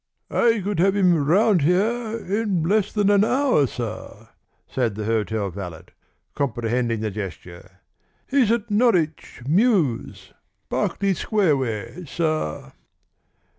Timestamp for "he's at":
8.27-8.71